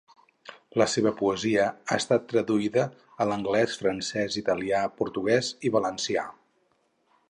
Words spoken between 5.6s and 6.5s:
i valencià.